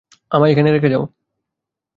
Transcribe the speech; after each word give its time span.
আমায় 0.31 0.51
এখানে 0.51 0.69
রেখে 0.71 0.89
যাও। 0.89 1.03